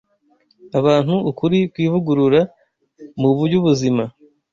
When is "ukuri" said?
1.29-1.57